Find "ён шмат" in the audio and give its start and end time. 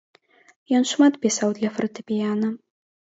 0.79-1.13